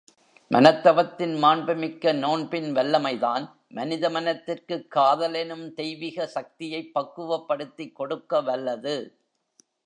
மனத்தவத்தின் 0.51 1.35
மாண்புமிக்க 1.43 2.13
நோன்பின் 2.13 2.73
வல்லமைதான் 2.73 3.45
மனித 3.69 4.09
மனத்திற்குக் 4.09 4.87
காதலெனும் 4.95 5.73
தெய்விக 5.77 6.23
சக்தியைப் 6.25 6.91
பக்குவப்படுத்திக் 6.99 7.95
கொடுக்கவல்லது. 7.99 8.95